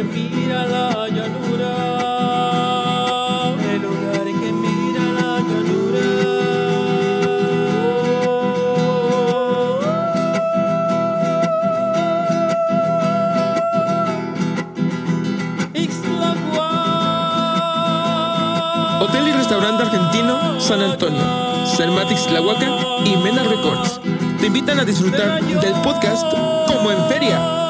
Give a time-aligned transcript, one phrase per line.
[0.00, 1.72] que mira la llanura.
[3.70, 3.82] El
[4.40, 6.06] que mira la llanura.
[19.00, 21.20] Hotel y restaurante argentino San Antonio,
[21.76, 22.68] Cermatix Tlahuaca
[23.04, 24.00] y Mena Records
[24.40, 26.24] te invitan a disfrutar del podcast
[26.66, 27.69] como en feria.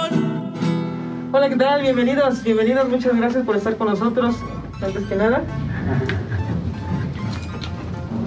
[1.33, 1.83] Hola, ¿qué tal?
[1.83, 4.35] Bienvenidos, bienvenidos, muchas gracias por estar con nosotros.
[4.83, 5.43] Antes que nada.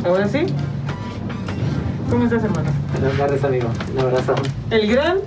[0.06, 0.46] Ahora sí.
[2.10, 2.70] ¿Cómo estás, hermano?
[2.98, 3.68] Buenas tardes, amigo.
[3.94, 4.36] Un abrazo.
[4.70, 5.18] El gran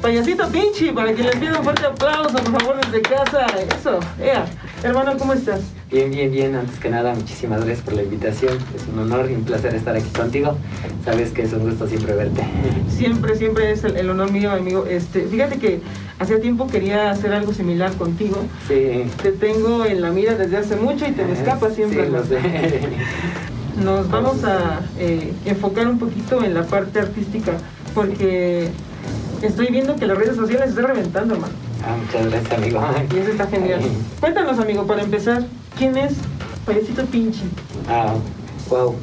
[0.00, 3.46] payasito Pinchi, para que le pida un fuerte aplauso, por favor, desde casa.
[3.76, 4.44] Eso, ea.
[4.84, 5.62] Hermano, ¿cómo estás?
[5.94, 6.56] Bien, bien, bien.
[6.56, 8.58] Antes que nada, muchísimas gracias por la invitación.
[8.74, 10.56] Es un honor y un placer estar aquí contigo.
[11.04, 12.42] Sabes que es un gusto siempre verte.
[12.88, 14.86] Siempre, siempre es el, el honor mío, amigo.
[14.86, 15.82] Este, fíjate que
[16.18, 18.38] hacía tiempo quería hacer algo similar contigo.
[18.66, 19.04] Sí.
[19.22, 22.06] Te tengo en la mira desde hace mucho y te me escapa siempre.
[22.06, 22.40] Sí, lo sé.
[23.84, 27.52] Nos vamos a eh, enfocar un poquito en la parte artística
[27.94, 28.68] porque
[29.42, 31.54] estoy viendo que las redes sociales se están reventando, hermano.
[31.86, 32.82] Ah, muchas gracias, amigo.
[33.14, 33.80] Y eso está genial.
[34.18, 35.44] Cuéntanos, amigo, para empezar,
[35.76, 36.14] ¿quién es
[36.66, 37.44] Payasito Pinchi?
[37.88, 38.14] Ah,
[38.68, 38.94] wow.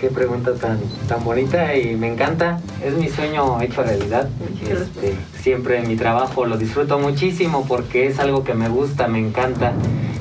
[0.00, 2.60] Qué pregunta tan, tan bonita y me encanta.
[2.84, 4.28] Es mi sueño hecho realidad.
[4.68, 9.72] Este, siempre mi trabajo lo disfruto muchísimo porque es algo que me gusta, me encanta.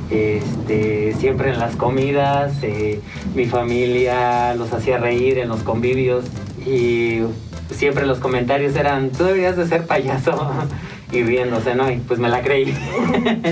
[0.09, 3.01] Este, siempre en las comidas, eh,
[3.35, 6.25] mi familia los hacía reír en los convivios
[6.65, 7.21] y
[7.71, 10.51] siempre los comentarios eran, tú deberías de ser payaso
[11.11, 11.91] y riéndose, ¿no?
[11.91, 12.73] Y pues me la creí.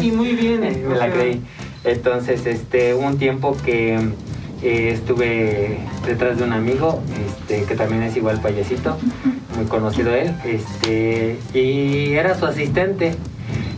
[0.02, 0.62] Y muy bien.
[0.88, 1.42] Me la creí.
[1.84, 3.96] Entonces, este, hubo un tiempo que
[4.62, 8.98] eh, estuve detrás de un amigo, este, que también es igual payasito,
[9.56, 13.16] muy conocido él, este, y era su asistente.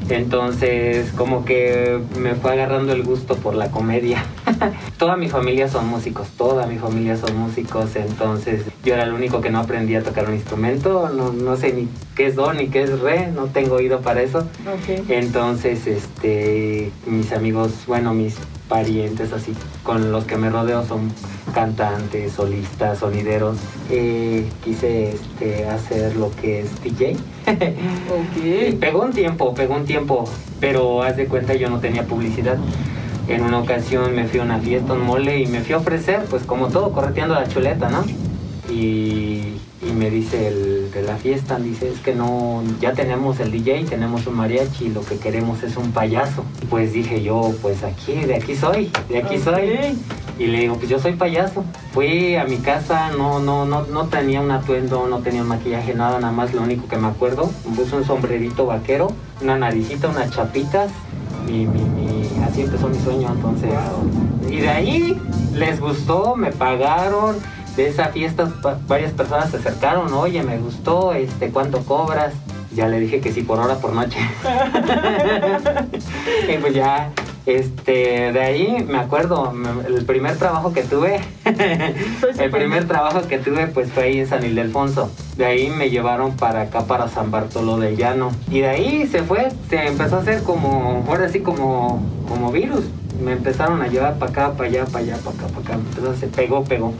[0.09, 4.24] Entonces, como que me fue agarrando el gusto por la comedia.
[4.97, 9.42] toda mi familia son músicos, toda mi familia son músicos, entonces yo era el único
[9.42, 12.68] que no aprendía a tocar un instrumento, no, no sé ni qué es do ni
[12.68, 14.40] qué es re, no tengo oído para eso.
[14.40, 15.09] Ok.
[15.09, 18.36] Entonces, este, mis amigos, bueno, mis
[18.68, 19.53] parientes así
[19.84, 21.12] con los que me rodeo son
[21.53, 23.58] cantantes, solistas, sonideros.
[23.90, 27.16] Eh, quise este, hacer lo que es DJ.
[28.80, 30.26] Pegó un tiempo, pegó un tiempo,
[30.59, 32.58] pero haz de cuenta yo no tenía publicidad.
[33.28, 36.26] En una ocasión me fui a una fiesta, un mole, y me fui a ofrecer,
[36.30, 38.04] pues como todo, correteando la chuleta, ¿no?
[38.70, 39.58] Y,
[39.88, 43.86] y me dice el de la fiesta, dice, es que no, ya tenemos el DJ,
[43.86, 46.44] tenemos un mariachi, lo que queremos es un payaso.
[46.70, 49.98] Pues dije yo, pues aquí, de aquí soy, de aquí soy.
[50.40, 51.64] Y le digo, pues yo soy payaso.
[51.94, 55.94] Fui a mi casa, no, no, no, no tenía un atuendo, no tenía un maquillaje,
[55.94, 57.52] nada, nada más lo único que me acuerdo.
[57.70, 59.08] Me puse un sombrerito vaquero,
[59.42, 60.92] una naricita, unas chapitas.
[61.48, 63.70] Y mi, mi- así empezó mi sueño entonces.
[64.50, 65.22] Y de ahí
[65.54, 67.36] les gustó, me pagaron.
[67.76, 68.48] De esa fiesta
[68.88, 72.34] varias personas se acercaron, oye, me gustó, este, ¿cuánto cobras?
[72.76, 74.18] Ya le dije que sí por hora, por noche.
[76.54, 77.12] y pues ya,
[77.46, 81.20] este, de ahí me acuerdo, me- el primer trabajo que tuve,
[82.40, 85.12] el primer trabajo que tuve pues fue ahí en San Ildefonso.
[85.38, 88.32] De ahí me llevaron para acá, para San Bartolo de Llano.
[88.50, 92.86] Y de ahí se fue, se empezó a hacer como, ahora sí como, como virus.
[93.24, 95.74] Me empezaron a llevar para acá, para allá, para allá, para acá, para acá.
[95.96, 96.94] Entonces se pegó, pegó.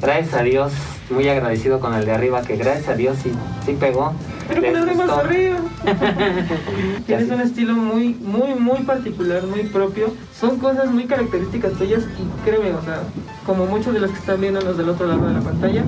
[0.00, 0.72] Gracias a Dios,
[1.10, 3.30] muy agradecido con el de arriba, que gracias a Dios sí,
[3.64, 4.12] sí pegó.
[4.48, 5.56] Pero Les ponerte más arriba.
[7.06, 10.12] Tienes un estilo muy, muy, muy particular, muy propio.
[10.38, 13.02] Son cosas muy características tuyas y créeme, o sea,
[13.46, 15.84] como muchos de los que están viendo los del otro lado de la pantalla,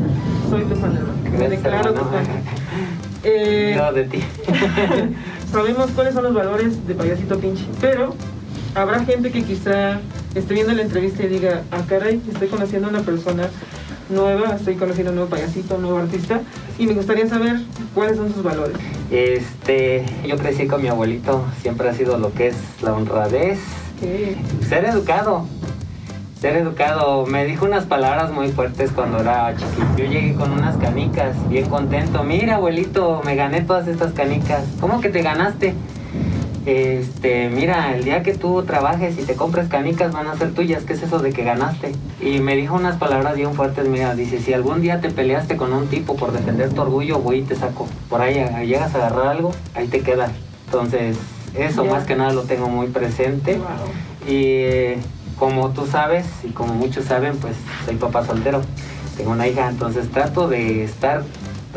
[0.48, 2.26] soy tu fan, Gracias, declaro tu fan.
[3.28, 4.22] Eh, Yo de ti.
[5.50, 8.14] sabemos cuáles son los valores de Payasito Pinche, pero
[8.76, 9.98] habrá gente que quizá
[10.36, 13.48] esté viendo la entrevista y diga, ah caray, estoy conociendo a una persona
[14.08, 16.40] nueva, estoy conociendo a un nuevo payasito, un nuevo artista,
[16.78, 17.60] y me gustaría saber
[17.94, 18.76] cuáles son sus valores.
[19.10, 23.58] Este, yo crecí con mi abuelito, siempre ha sido lo que es la honradez,
[24.00, 24.36] ¿Qué?
[24.68, 25.46] ser educado.
[26.40, 29.86] Ser educado, me dijo unas palabras muy fuertes cuando era chiquito.
[29.96, 32.22] Yo llegué con unas canicas, bien contento.
[32.24, 34.64] Mira, abuelito, me gané todas estas canicas.
[34.78, 35.74] ¿Cómo que te ganaste?
[36.66, 40.82] Este, mira, el día que tú trabajes y te compres canicas van a ser tuyas.
[40.82, 41.92] ¿Qué es eso de que ganaste?
[42.20, 43.88] Y me dijo unas palabras bien fuertes.
[43.88, 47.38] Mira, dice, si algún día te peleaste con un tipo por defender tu orgullo, voy
[47.38, 47.86] y te saco.
[48.10, 50.32] Por ahí ah, llegas a agarrar algo, ahí te queda.
[50.66, 51.16] Entonces,
[51.54, 53.58] eso más que nada lo tengo muy presente.
[53.58, 54.28] Wow.
[54.28, 54.94] Y
[55.38, 57.54] como tú sabes y como muchos saben, pues
[57.84, 58.60] soy papá soltero.
[59.16, 61.22] Tengo una hija, entonces trato de estar,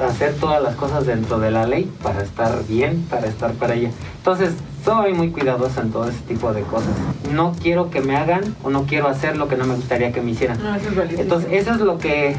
[0.03, 3.91] hacer todas las cosas dentro de la ley para estar bien, para estar para ella.
[4.17, 4.53] Entonces,
[4.83, 6.89] soy muy cuidadoso en todo ese tipo de cosas.
[7.33, 10.21] No quiero que me hagan o no quiero hacer lo que no me gustaría que
[10.21, 10.57] me hicieran.
[10.63, 11.19] No, eso es.
[11.19, 12.35] Entonces, eso es lo que,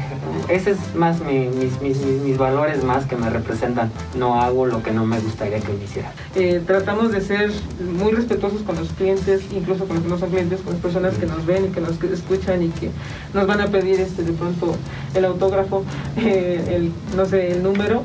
[0.47, 3.91] ese es más mi- mis, mis, mis, mis valores más que me representan.
[4.17, 6.11] No hago lo que no me gustaría que me hicieran.
[6.35, 7.51] Eh, tratamos de ser
[7.97, 11.13] muy respetuosos con los clientes, incluso con los que no son clientes, con las personas
[11.17, 12.89] que nos ven y que nos escuchan y que
[13.33, 14.75] nos van a pedir este de pronto
[15.13, 15.83] el autógrafo,
[16.17, 18.03] eh, el no sé, el número.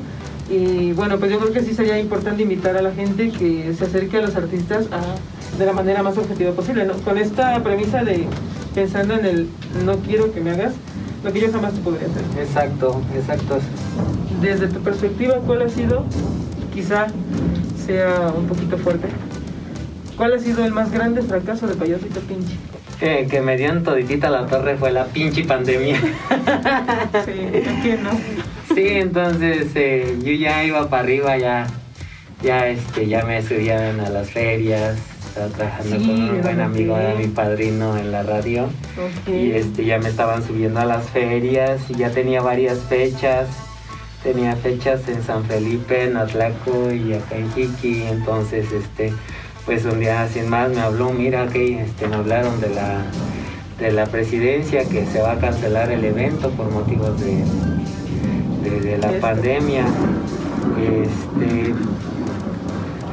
[0.49, 3.83] Y bueno, pues yo creo que sí sería importante invitar a la gente que se
[3.85, 6.93] acerque a los artistas a- de la manera más objetiva posible, ¿no?
[6.93, 8.25] Con esta premisa de
[8.73, 9.47] pensando en el
[9.85, 10.73] no quiero que me hagas
[11.23, 12.21] lo que yo jamás te podría hacer.
[12.41, 13.57] Exacto, exacto.
[14.41, 16.05] Desde tu perspectiva, ¿cuál ha sido,
[16.73, 17.07] quizá
[17.85, 19.07] sea un poquito fuerte,
[20.15, 22.55] cuál ha sido el más grande fracaso de Payasito Pinche?
[22.99, 25.99] Que, que me dio en toditita la torre fue la pinche pandemia.
[27.25, 27.31] Sí,
[27.67, 28.11] ¿a quién no?
[28.77, 31.65] Sí, entonces eh, yo ya iba para arriba, ya,
[32.43, 36.65] ya, este, ya me subían a las ferias, estaba trabajando Sí, con un buen ¿verdad
[36.65, 38.69] amigo de mi padrino en la radio
[39.25, 43.47] y este, ya me estaban subiendo a las ferias y ya tenía varias fechas,
[44.21, 49.11] tenía fechas en San Felipe, en Atlaco y acá en Jiqui, entonces este,
[49.65, 53.01] pues un día sin más me habló, mira que este, me hablaron de la
[53.79, 57.43] de la presidencia que se va a cancelar el evento por motivos de,
[58.69, 59.85] de, de la pandemia.
[60.77, 61.73] Este,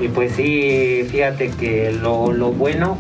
[0.01, 2.99] y pues sí, fíjate que lo, lo bueno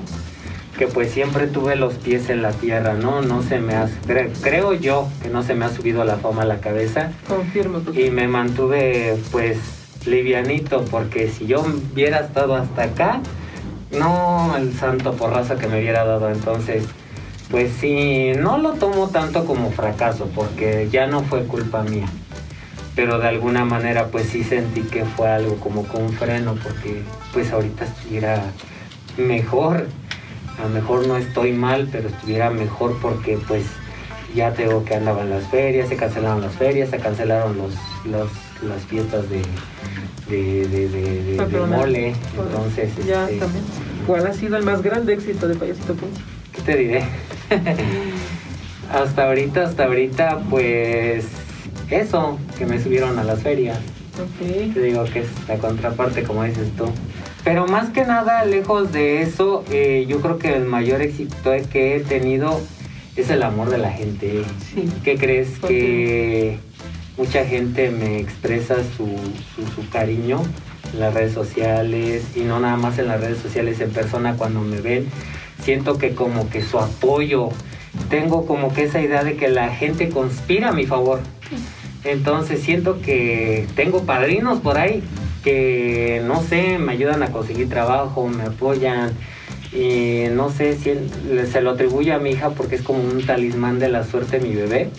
[0.79, 3.23] que pues siempre tuve los pies en la tierra, ¿no?
[3.23, 6.43] No se me ha, cre- creo yo que no se me ha subido la fama
[6.43, 7.81] a la cabeza Confirmo.
[7.95, 9.59] y me mantuve pues
[10.07, 13.21] livianito porque si yo hubiera estado hasta acá,
[13.97, 16.85] no el santo porrazo que me hubiera dado entonces.
[17.51, 22.07] Pues sí, no lo tomo tanto como fracaso porque ya no fue culpa mía.
[22.97, 27.03] Pero de alguna manera pues sí sentí que fue algo como con freno porque
[27.33, 28.43] pues ahorita estuviera
[29.17, 29.87] mejor.
[30.59, 33.65] A lo mejor no estoy mal, pero estuviera mejor porque pues
[34.35, 37.75] ya tengo que andaban las ferias, se cancelaron las ferias, se cancelaron los,
[38.05, 38.31] los-
[38.69, 39.43] las fiestas de,
[40.29, 41.79] de, de, de- Patronal.
[41.81, 42.15] mole.
[42.39, 43.65] Entonces, ya este, también.
[44.07, 46.23] ¿Cuál ha sido el más grande éxito de Payasito Pinche?
[46.53, 47.05] ¿qué te diré?
[48.93, 51.27] hasta ahorita, hasta ahorita, pues
[51.91, 53.79] eso, que me subieron a las ferias.
[54.15, 54.73] Ok.
[54.75, 56.87] Te digo que es la contraparte, como dices tú.
[57.43, 61.97] Pero más que nada, lejos de eso, eh, yo creo que el mayor éxito que
[61.97, 62.61] he tenido
[63.17, 64.45] es el amor de la gente.
[64.73, 64.89] Sí.
[65.03, 65.59] ¿Qué crees?
[65.61, 66.59] ¿Por Que
[67.17, 69.07] mucha gente me expresa su,
[69.55, 70.43] su, su cariño
[70.93, 74.61] en las redes sociales y no nada más en las redes sociales, en persona cuando
[74.61, 75.07] me ven.
[75.63, 77.51] Siento que como que su apoyo,
[78.11, 81.21] tengo como que esa idea de que la gente conspira a mi favor.
[82.05, 85.03] Entonces siento que tengo padrinos por ahí
[85.43, 89.13] que, no sé, me ayudan a conseguir trabajo, me apoyan.
[89.73, 90.93] Y no sé si
[91.51, 94.55] se lo atribuye a mi hija porque es como un talismán de la suerte mi
[94.55, 94.91] bebé.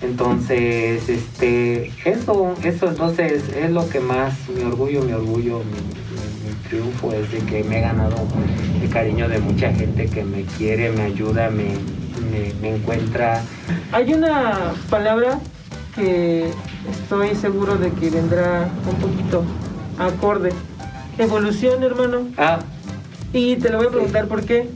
[0.00, 6.54] Entonces, este, eso, eso entonces es lo que más, mi orgullo, mi orgullo, mi- mi
[6.68, 8.14] triunfo es de que me he ganado
[8.80, 11.64] el cariño de mucha gente que me quiere, me ayuda, me,
[12.30, 13.42] me, me encuentra.
[13.92, 15.38] Hay una palabra
[15.94, 16.50] que
[16.90, 19.44] estoy seguro de que vendrá un poquito
[19.98, 20.50] acorde.
[21.18, 22.28] Evolución, hermano.
[22.36, 22.60] Ah,
[23.32, 24.68] Y te lo voy a preguntar por qué.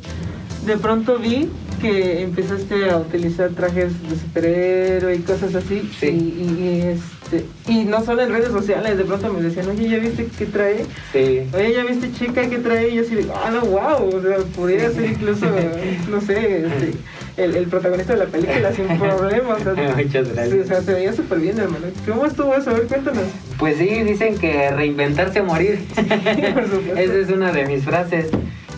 [0.66, 1.48] De pronto vi
[1.80, 5.90] que empezaste a utilizar trajes de superhéroe y cosas así.
[5.98, 6.06] Sí.
[6.06, 10.28] Y, este, y no solo en redes sociales, de pronto me decían, oye, ¿ya viste
[10.38, 10.86] qué trae?
[11.12, 11.48] sí.
[11.52, 12.90] Oye, ¿ya viste chica qué trae?
[12.90, 15.46] Y yo así ah, no, wow, o sea, pudiera ser incluso,
[16.10, 16.92] no sé, este,
[17.36, 19.54] el, el protagonista de la película sin problema.
[19.54, 20.64] O sea, Muchas gracias.
[20.64, 21.86] o sea, se veía súper bien, hermano.
[22.06, 22.70] ¿Cómo estuvo eso?
[22.70, 23.24] A ver, cuéntanos.
[23.58, 25.84] Pues sí, dicen que reinventarse o morir.
[25.94, 26.96] por supuesto.
[26.96, 28.28] Esa es una de mis frases.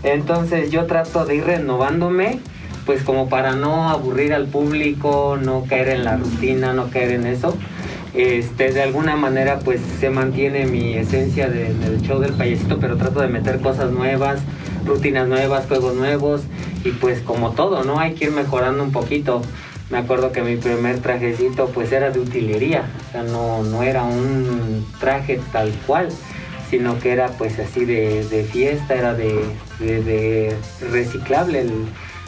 [0.02, 2.38] Entonces yo trato de ir renovándome,
[2.84, 7.26] pues como para no aburrir al público, no caer en la rutina, no caer en
[7.26, 7.56] eso.
[8.12, 12.96] Este, de alguna manera pues se mantiene mi esencia de- del show del payasito, pero
[12.96, 14.40] trato de meter cosas nuevas,
[14.84, 16.42] rutinas nuevas, juegos nuevos
[16.84, 17.98] y pues como todo, ¿no?
[18.00, 19.42] Hay que ir mejorando un poquito.
[19.90, 24.02] Me acuerdo que mi primer trajecito pues era de utilería, o sea, no, no era
[24.02, 26.08] un traje tal cual,
[26.70, 29.40] sino que era pues así de, de fiesta, era de,
[29.80, 30.56] de- de
[30.90, 31.72] reciclable el,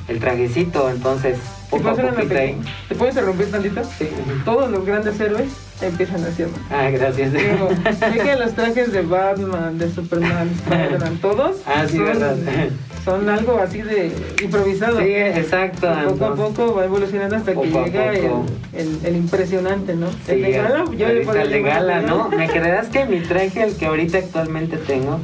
[0.09, 2.47] el trajecito, entonces ¿Te poco puedo, a hacer una poquito ahí.
[2.53, 3.83] pequeña- ¿Te puedo interrumpir tantito?
[3.99, 4.09] Sí.
[4.45, 5.49] Todos los grandes héroes
[5.83, 6.63] empiezan así, hermano.
[6.71, 7.33] Ah, gracias.
[7.33, 7.69] Digo,
[8.13, 12.37] sé que los trajes de Batman, de Superman, Spider-Man, todos Ah, sí, son, verdad.
[13.05, 14.11] son algo así de
[14.43, 15.01] improvisado.
[15.01, 15.89] Sí, exacto.
[16.03, 18.25] Y poco a poco va evolucionando hasta que Poco a llega el,
[18.73, 20.09] el, el impresionante, ¿no?
[20.11, 22.29] Sí, el de gala, yo le el de gala, ¿no?
[22.29, 25.21] Me creerás que mi traje, el que ahorita actualmente tengo,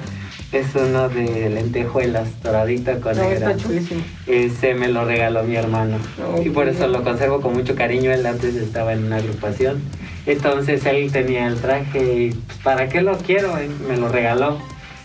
[0.53, 4.03] Es uno de lentejuelas, doradito con No, está chulísimo.
[4.27, 5.97] Ese me lo regaló mi hermano.
[6.45, 8.13] Y por eso lo conservo con mucho cariño.
[8.13, 9.81] Él antes estaba en una agrupación.
[10.27, 13.57] Entonces él tenía el traje y pues, ¿para qué lo quiero?
[13.59, 14.59] Eh, Me lo regaló.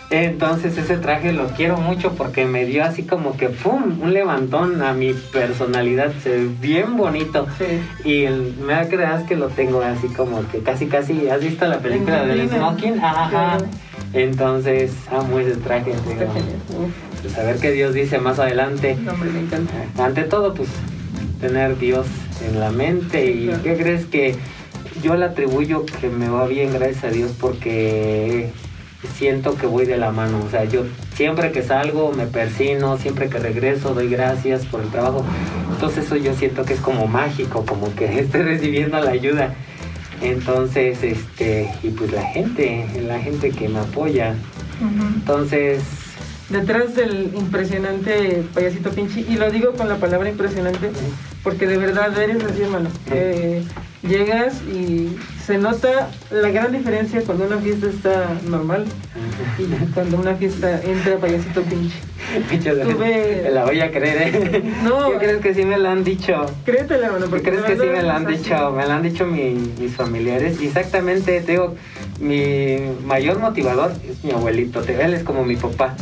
[0.09, 3.99] Entonces ese traje lo quiero mucho porque me dio así como que ¡pum!
[4.01, 6.13] un levantón a mi personalidad.
[6.23, 7.45] Se ve bien bonito.
[7.57, 7.81] Sí.
[8.09, 11.27] Y el, me creas que lo tengo así como que casi casi.
[11.27, 12.99] ¿Has visto la película del smoking?
[13.03, 13.29] Ajá.
[13.29, 13.65] Claro.
[14.13, 15.91] Entonces amo ese traje.
[17.21, 18.95] Pues a ver qué Dios dice más adelante.
[19.03, 19.73] no, hombre, me encanta.
[20.01, 20.69] Ante todo, pues
[21.41, 22.07] tener Dios
[22.47, 23.25] en la mente.
[23.25, 23.63] Sí, ¿Y claro.
[23.63, 24.35] qué crees que
[25.01, 28.49] yo le atribuyo que me va bien, gracias a Dios, porque
[29.17, 30.39] siento que voy de la mano?
[30.45, 30.83] O sea, yo
[31.15, 35.23] siempre que salgo me persino, siempre que regreso doy gracias por el trabajo.
[35.71, 39.53] Entonces eso yo siento que es como mágico, como que estoy recibiendo la ayuda.
[40.21, 44.33] Entonces, este, y pues la gente, la gente que me apoya.
[45.15, 45.83] Entonces,
[46.49, 50.91] Detrás del impresionante payasito pinche, y lo digo con la palabra impresionante,
[51.43, 52.89] porque de verdad eres así, hermano.
[53.11, 53.63] Eh,
[54.03, 58.85] llegas y se nota la gran diferencia cuando una fiesta está normal
[59.57, 59.63] y
[59.93, 61.95] cuando una fiesta entra payasito pinche.
[62.51, 62.87] Gracias.
[62.87, 64.63] Tuve- la voy a creer, ¿eh?
[64.83, 65.11] No.
[65.11, 66.45] ¿Qué crees que sí me lo han dicho?
[66.65, 68.35] Créetela, hermano, ¿Qué porque crees que sí me lo han así.
[68.37, 68.71] dicho?
[68.71, 70.61] Me lo han dicho mi- mis familiares.
[70.61, 71.75] Exactamente, te digo,
[72.19, 74.81] mi mayor motivador es mi abuelito.
[74.81, 75.95] te- Él es como mi papá.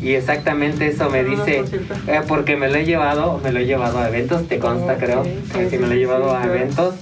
[0.00, 1.94] Y exactamente eso me dice, cierto.
[2.08, 5.22] eh, porque me lo he llevado, me lo he llevado a eventos, te consta creo,
[5.22, 6.54] sí, que sí sí, me lo he llevado sí, a claro.
[6.54, 6.94] eventos.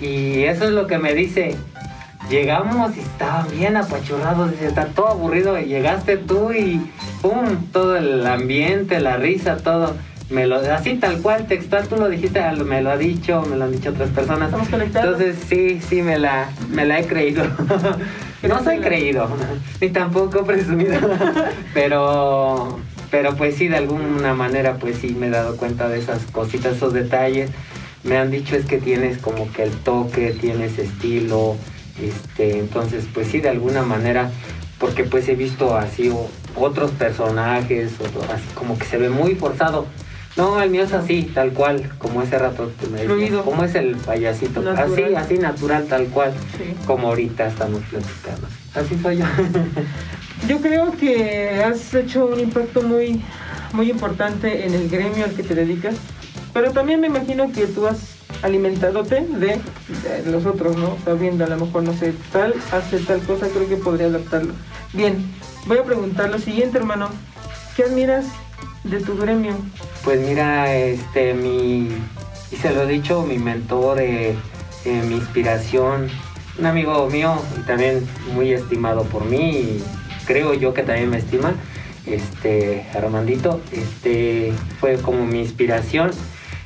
[0.00, 1.56] Y eso es lo que me dice,
[2.30, 6.80] llegamos y estaban bien apachurrados, dice, está todo aburrido, y llegaste tú y
[7.22, 9.94] pum, todo el ambiente, la risa, todo.
[10.30, 13.64] Me lo, así tal cual, textual, tú lo dijiste, me lo ha dicho, me lo
[13.64, 14.46] han dicho otras personas.
[14.46, 15.20] Estamos conectados.
[15.20, 17.44] Entonces sí, sí, me la, me la he creído.
[18.48, 19.28] no soy creído,
[19.80, 20.98] ni tampoco presumido,
[21.74, 22.78] pero,
[23.10, 26.76] pero pues sí, de alguna manera, pues sí, me he dado cuenta de esas cositas,
[26.76, 27.50] esos detalles.
[28.04, 31.56] Me han dicho es que tienes como que el toque, tienes estilo,
[32.02, 34.30] este, entonces pues sí, de alguna manera,
[34.78, 37.92] porque pues he visto así o- otros personajes,
[38.32, 39.86] así como que se ve muy forzado.
[40.36, 43.74] No, el mío es así, tal cual, como ese rato tú me decías, como es
[43.76, 44.92] el payasito, Natural.
[44.92, 46.74] así, así natural, tal cual, Sí.
[46.86, 48.48] como ahorita estamos platicando.
[48.74, 49.24] Así soy yo.
[50.48, 53.22] Yo creo que has hecho un impacto muy,
[53.72, 55.94] muy importante en el gremio al que te dedicas,
[56.54, 57.98] pero también me imagino que tú has
[58.42, 59.60] alimentadote de,
[60.02, 60.96] de los otros, ¿no?
[61.04, 64.54] Sabiendo a lo mejor, no sé, tal, hace tal cosa, creo que podría adaptarlo.
[64.92, 65.16] Bien,
[65.66, 67.08] voy a preguntar lo siguiente, hermano.
[67.76, 68.26] ¿Qué admiras
[68.84, 69.54] de tu gremio?
[70.04, 71.88] Pues mira, este, mi,
[72.50, 74.36] y se lo he dicho, mi mentor, eh,
[74.84, 76.08] eh, mi inspiración,
[76.58, 79.84] un amigo mío y también muy estimado por mí, y
[80.26, 81.54] creo yo que también me estima,
[82.06, 86.12] este, Armandito, este, fue como mi inspiración.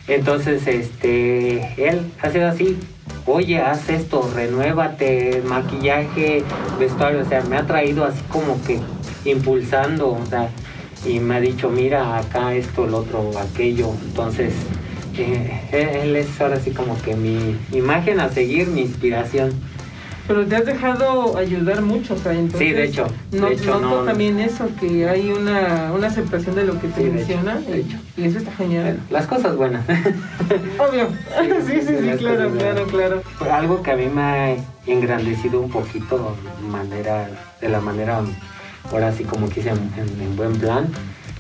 [0.09, 2.79] Entonces, este, él ha sido así,
[3.27, 6.43] oye, haz esto, renuévate, maquillaje,
[6.79, 8.81] vestuario, o sea, me ha traído así como que
[9.25, 10.49] impulsando, o sea,
[11.05, 13.91] y me ha dicho, mira, acá esto, el otro, aquello.
[14.07, 14.55] Entonces,
[15.19, 19.53] eh, él es ahora sí como que mi imagen a seguir, mi inspiración.
[20.29, 22.59] Pero te has dejado ayudar mucho, o sea, entonces...
[22.69, 26.55] Sí, de hecho, de no, hecho, noto no- también eso, que hay una, una aceptación
[26.55, 27.97] de lo que te Sí, de menciona, hecho, de hecho.
[28.19, 29.01] y eso está genial.
[29.11, 29.85] Las cosas buenas.
[30.79, 31.09] Obvio.
[31.67, 33.23] Sí, sí, sí, las claro, claro, claro.
[33.51, 34.57] Algo que a mí me ha
[34.87, 36.37] engrandecido un poquito
[36.71, 37.29] manera,
[37.61, 38.21] de la manera,
[38.93, 40.89] ahora sí como que hice en, en- en buen plan,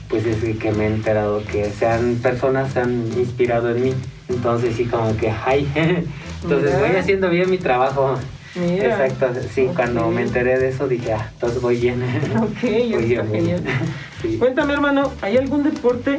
[0.09, 3.95] pues es de que me he enterado que sean personas se han inspirado en mí.
[4.30, 5.68] Entonces sí como que, ay,
[6.42, 8.14] entonces voy haciendo bien mi trabajo.
[8.61, 9.07] Mira.
[9.07, 12.03] Exacto, sí, cuando me enteré de eso dije, ah, entonces voy bien.
[12.43, 13.62] Ok, Voy está genial.
[14.23, 14.37] Sí.
[14.37, 16.17] Cuéntame, hermano, ¿hay algún deporte,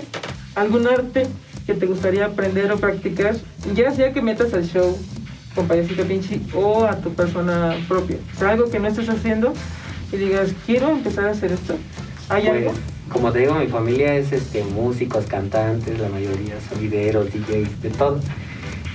[0.56, 1.28] algún arte
[1.68, 3.36] que te gustaría aprender o practicar?
[3.76, 4.98] Ya sea que metas al show
[5.54, 8.16] con Payasito Pinchi o a tu persona propia.
[8.34, 9.54] O sea, algo que no estés haciendo
[10.14, 11.76] y digas, quiero empezar a hacer esto.
[12.30, 12.74] ¿Hay Pues, algo?
[13.12, 18.22] como te digo, mi familia es este músicos, cantantes, la mayoría sonideros, DJs, de todo.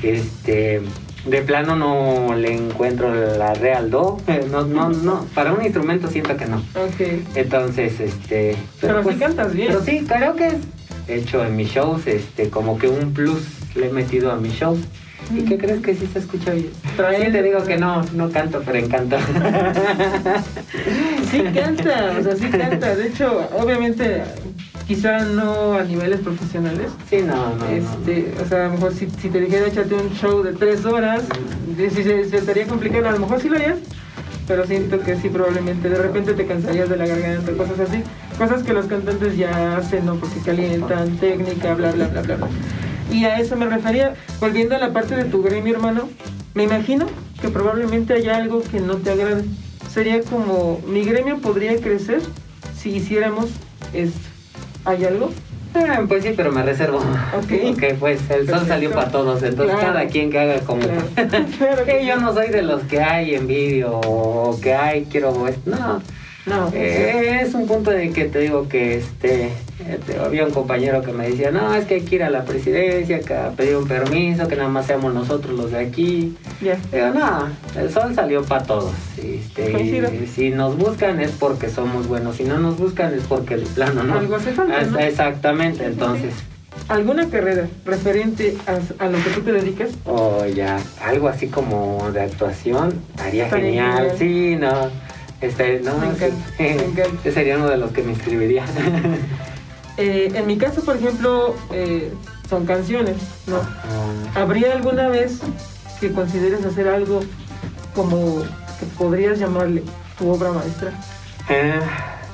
[0.02, 0.80] Este,
[1.26, 4.18] de plano no le encuentro la real do,
[4.50, 6.56] no, no, no, para un instrumento siento que no.
[6.58, 7.22] Ok.
[7.34, 9.68] Entonces, este, Pero sí cantas bien.
[9.68, 10.56] Pero sí, creo que
[11.08, 13.42] he hecho en mis shows, este, como que un plus
[13.74, 14.78] le he metido a mis shows.
[15.34, 16.68] ¿Y qué crees que sí se escucha bien?
[16.98, 19.16] Trae- Sí te digo que no, no canto, pero encanto.
[21.30, 22.94] Sí canta, o sea, sí canta.
[22.94, 24.22] De hecho, obviamente,
[24.86, 26.90] quizá no a niveles profesionales.
[27.08, 27.56] Sí, no, no.
[27.56, 27.66] no.
[27.66, 30.84] Este, o sea, a lo mejor si, si te dijera échate un show de tres
[30.84, 31.22] horas,
[31.76, 33.78] si se, se estaría complicado, a lo mejor sí lo harías,
[34.46, 38.02] pero siento que sí, probablemente de repente te cansarías de la garganta, cosas así.
[38.38, 40.16] Cosas que los cantantes ya hacen, ¿no?
[40.16, 42.48] Porque calientan, técnica, bla, bla, bla, bla, bla.
[43.10, 44.14] Y a eso me refería.
[44.40, 46.08] Volviendo a la parte de tu gremio, hermano,
[46.54, 47.06] me imagino
[47.40, 49.44] que probablemente haya algo que no te agrade.
[49.90, 52.20] Sería como, mi gremio podría crecer
[52.76, 53.50] si hiciéramos
[53.92, 54.33] esto.
[54.84, 55.30] ¿Hay algo?
[55.74, 56.98] Ah, pues sí, pero me reservo.
[56.98, 57.48] Ok.
[57.70, 58.66] Porque pues el sol Perfecto.
[58.66, 59.92] salió para todos, entonces Claro.
[59.94, 60.80] cada quien que haga como...
[60.82, 61.02] Claro.
[61.58, 65.70] Claro que yo no soy de los que hay envidio o que hay quiero esto.
[65.70, 66.00] No,
[66.46, 69.50] No, Eh, es un punto en el que te digo que este,
[69.80, 72.44] este, había un compañero que me decía, no, es que hay que ir a la
[72.44, 76.36] presidencia, que a pedir un permiso, que nada más seamos nosotros los de aquí.
[76.60, 76.76] ya.
[76.92, 77.48] Digo, no,
[77.80, 78.92] el sol salió para todos.
[79.18, 79.72] Este,
[80.22, 83.62] y si nos buscan es porque somos buenos, si no nos buscan es porque el
[83.62, 84.14] plano no.
[84.18, 85.06] Algo hace falta.
[85.06, 86.34] Exactamente, entonces,
[86.88, 89.90] ¿Alguna carrera referente a, a lo que tú te dedicas?
[90.04, 94.10] o ya, algo así como de actuación, Estaría genial.
[94.10, 94.12] genial.
[94.18, 94.90] Sí, no.
[95.40, 96.24] Este, no, Me sí.
[96.24, 97.20] encanta, me encanta.
[97.24, 98.64] Ese sería uno de los que me inscribiría.
[99.96, 102.12] Eh, en mi caso, por ejemplo, eh,
[102.48, 103.58] son canciones, ¿no?
[103.58, 105.38] Ah, ¿Habría alguna vez
[106.00, 107.20] que consideres hacer algo
[107.94, 108.42] como
[108.80, 109.82] que podrías llamarle
[110.18, 110.92] tu obra maestra?
[111.48, 111.80] eh,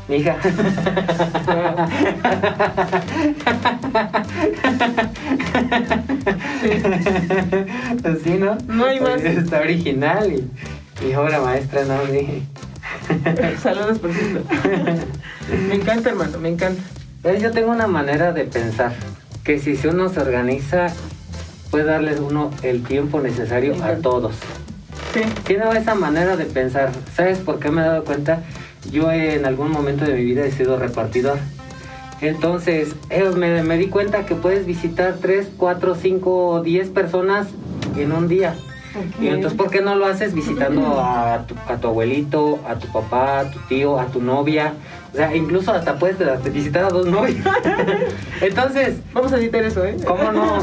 [0.09, 0.37] mija.
[8.25, 8.57] Sí, ¿no?
[8.69, 9.23] No hay más.
[9.23, 12.43] Está original y mi obra maestra, no, dije.
[13.63, 14.45] Saludos, por cierto.
[15.69, 16.83] me encanta, hermano, me encanta.
[17.23, 17.43] ¿Ves?
[17.43, 18.93] Yo tengo una manera de pensar
[19.45, 20.87] que si uno se organiza,
[21.71, 24.37] puede darle uno el tiempo necesario a todos.
[25.13, 26.93] Sí, Tiene esa manera de pensar.
[27.15, 28.43] ¿Sabes por qué me he dado cuenta?
[28.91, 31.39] Yo en algún momento de mi vida he sido repartidor.
[32.23, 37.49] Entonces, eh, me, me di cuenta que puedes visitar 3, 4, 5, 10 personas
[37.97, 38.57] en un día.
[39.21, 42.89] Y entonces, ¿por qué no lo haces visitando a tu, a tu abuelito, a tu
[42.89, 44.75] papá, a tu tío, a tu novia?
[45.13, 46.17] O sea, incluso hasta puedes
[46.53, 47.45] visitar a dos novios.
[48.41, 49.97] entonces, Vamos a editar eso, ¿eh?
[50.07, 50.59] ¿cómo no?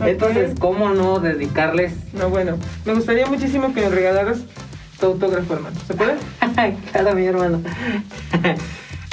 [0.06, 1.92] entonces, ¿cómo no dedicarles?
[2.12, 4.38] No, bueno, me gustaría muchísimo que me regalaras
[5.00, 5.76] tu autógrafo, hermano.
[5.86, 6.16] ¿Se puede?
[6.92, 7.60] claro, mi hermano.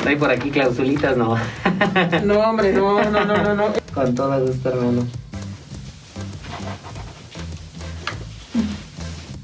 [0.04, 1.38] No hay por aquí clausulitas, no.
[2.24, 3.66] No, hombre, no, no, no, no, no.
[3.94, 5.08] Con todo gusto, hermano.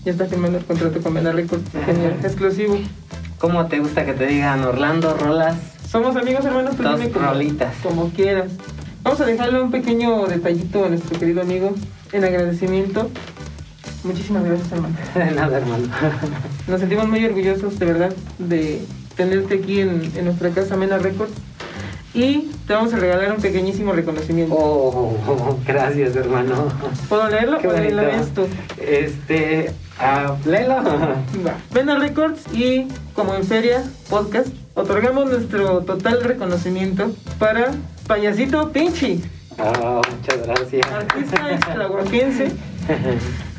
[0.10, 1.70] Ya está firmando el contrato con Mena Records.
[1.86, 2.80] Genial, exclusivo.
[3.38, 5.56] ¿Cómo te gusta que te digan Orlando Rolas?
[5.88, 7.76] Somos amigos, hermanos, tú Dos dime como, rolitas.
[7.84, 8.50] como quieras.
[9.04, 11.76] Vamos a dejarle un pequeño detallito a nuestro querido amigo
[12.12, 13.12] en agradecimiento.
[14.04, 14.96] Muchísimas gracias, hermano.
[15.14, 15.88] De nada, hermano.
[16.68, 18.82] Nos sentimos muy orgullosos, de verdad, de
[19.16, 21.34] tenerte aquí en, en nuestra casa Mena Records.
[22.16, 24.56] Y te vamos a regalar un pequeñísimo reconocimiento.
[24.58, 26.68] Oh, gracias, hermano.
[27.08, 27.96] ¿Puedo leerlo Qué o bonito.
[27.96, 28.48] lo lees tú?
[28.82, 30.76] Este, ah, léelo.
[31.46, 31.56] Va.
[31.72, 37.72] Vena Records y como en Feria Podcast otorgamos nuestro total reconocimiento para
[38.08, 39.22] Payasito Pinchi,
[39.62, 40.88] Oh, muchas gracias.
[40.92, 42.52] artista extlahuaquense.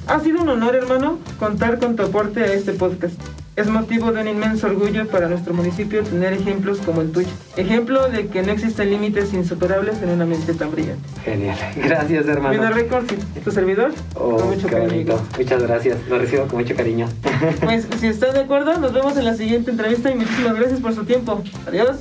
[0.07, 3.15] Ha sido un honor, hermano, contar con tu aporte a este podcast.
[3.57, 7.29] Es motivo de un inmenso orgullo para nuestro municipio tener ejemplos como el tuyo.
[7.57, 11.03] Ejemplo de que no existen límites insuperables en una mente tan brillante.
[11.25, 11.59] Genial.
[11.77, 12.55] Gracias, hermano.
[12.55, 15.15] Vena Records y tu servidor, Oh, con mucho cariño.
[15.37, 15.99] Muchas gracias.
[16.09, 17.07] Lo recibo con mucho cariño.
[17.61, 20.95] Pues si están de acuerdo, nos vemos en la siguiente entrevista y muchísimas gracias por
[20.95, 21.43] su tiempo.
[21.67, 21.97] Adiós.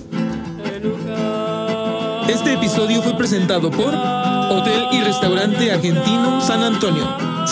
[2.30, 7.04] Este episodio fue presentado por Hotel y Restaurante Argentino San Antonio,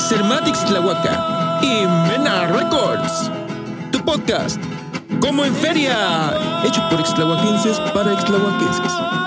[0.07, 3.31] Cermatix Tlahuaca y Mena Records.
[4.08, 4.58] Podcast,
[5.20, 9.27] como en feria, hecho por extlahuaquenses para extlahuaquenses.